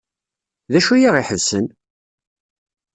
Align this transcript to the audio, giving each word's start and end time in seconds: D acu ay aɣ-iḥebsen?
D 0.71 0.73
acu 0.79 0.91
ay 0.93 1.03
aɣ-iḥebsen? 1.09 1.65